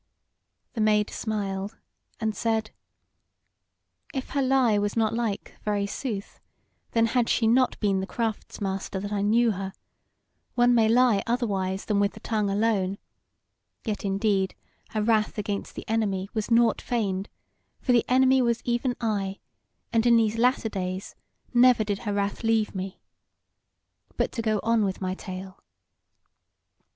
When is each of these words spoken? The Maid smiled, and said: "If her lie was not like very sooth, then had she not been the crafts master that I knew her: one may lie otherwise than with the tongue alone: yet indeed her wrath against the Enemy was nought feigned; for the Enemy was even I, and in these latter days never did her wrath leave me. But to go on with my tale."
The 0.73 0.81
Maid 0.81 1.11
smiled, 1.11 1.77
and 2.19 2.35
said: 2.35 2.71
"If 4.15 4.29
her 4.31 4.41
lie 4.41 4.79
was 4.79 4.97
not 4.97 5.13
like 5.13 5.53
very 5.61 5.85
sooth, 5.85 6.39
then 6.93 7.05
had 7.05 7.29
she 7.29 7.45
not 7.45 7.79
been 7.79 7.99
the 7.99 8.07
crafts 8.07 8.59
master 8.59 8.99
that 8.99 9.11
I 9.13 9.21
knew 9.21 9.51
her: 9.51 9.73
one 10.55 10.73
may 10.73 10.89
lie 10.89 11.21
otherwise 11.27 11.85
than 11.85 11.99
with 11.99 12.13
the 12.13 12.19
tongue 12.19 12.49
alone: 12.49 12.97
yet 13.85 14.03
indeed 14.03 14.55
her 14.89 15.03
wrath 15.03 15.37
against 15.37 15.75
the 15.75 15.87
Enemy 15.87 16.29
was 16.33 16.49
nought 16.49 16.81
feigned; 16.81 17.29
for 17.79 17.91
the 17.91 18.05
Enemy 18.09 18.41
was 18.41 18.63
even 18.65 18.95
I, 18.99 19.37
and 19.93 20.07
in 20.07 20.17
these 20.17 20.39
latter 20.39 20.67
days 20.69 21.13
never 21.53 21.83
did 21.83 21.99
her 21.99 22.13
wrath 22.15 22.43
leave 22.43 22.73
me. 22.73 22.99
But 24.17 24.31
to 24.31 24.41
go 24.41 24.59
on 24.63 24.83
with 24.83 24.99
my 24.99 25.13
tale." 25.13 25.59